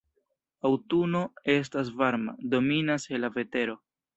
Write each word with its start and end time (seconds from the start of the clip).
Aŭtuno 0.69 1.21
estas 1.57 1.91
varma, 2.01 2.35
dominas 2.55 3.07
hela 3.13 3.35
vetero. 3.39 3.79